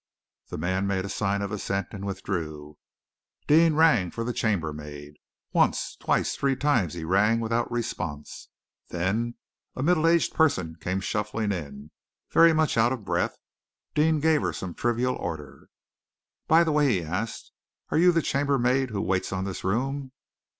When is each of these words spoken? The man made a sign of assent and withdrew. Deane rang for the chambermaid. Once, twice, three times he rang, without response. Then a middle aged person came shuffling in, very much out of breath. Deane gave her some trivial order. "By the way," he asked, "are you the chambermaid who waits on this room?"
The 0.47 0.57
man 0.57 0.87
made 0.87 1.05
a 1.05 1.09
sign 1.09 1.43
of 1.43 1.51
assent 1.51 1.89
and 1.91 2.05
withdrew. 2.07 2.79
Deane 3.45 3.75
rang 3.75 4.09
for 4.09 4.23
the 4.23 4.33
chambermaid. 4.33 5.13
Once, 5.53 5.95
twice, 5.95 6.35
three 6.35 6.55
times 6.55 6.95
he 6.95 7.03
rang, 7.03 7.39
without 7.39 7.71
response. 7.71 8.49
Then 8.89 9.35
a 9.75 9.83
middle 9.83 10.07
aged 10.07 10.33
person 10.33 10.75
came 10.77 11.01
shuffling 11.01 11.51
in, 11.51 11.91
very 12.31 12.51
much 12.51 12.77
out 12.77 12.91
of 12.91 13.05
breath. 13.05 13.37
Deane 13.93 14.19
gave 14.19 14.41
her 14.41 14.53
some 14.53 14.73
trivial 14.73 15.13
order. 15.17 15.69
"By 16.47 16.63
the 16.63 16.71
way," 16.71 16.89
he 16.93 17.03
asked, 17.03 17.51
"are 17.91 17.99
you 17.99 18.11
the 18.11 18.23
chambermaid 18.23 18.89
who 18.89 19.01
waits 19.03 19.31
on 19.31 19.43
this 19.45 19.63
room?" 19.63 20.13